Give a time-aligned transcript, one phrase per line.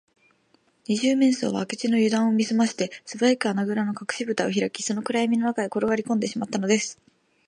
[0.87, 6.97] 二十面相は明智のゆだんを見すまして、すばやく穴ぐらのかくしぶたをひらき、その暗やみの中へころがりこんでしまったのです